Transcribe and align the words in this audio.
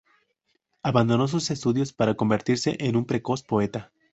Abandonó 0.81 1.27
sus 1.27 1.51
estudios 1.51 1.93
para 1.93 2.15
convertirse 2.15 2.75
en 2.79 2.95
un 2.95 3.05
precoz 3.05 3.43
poeta. 3.43 3.91